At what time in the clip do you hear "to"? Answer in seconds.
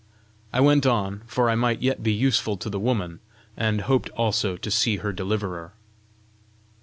2.57-2.71, 4.57-4.71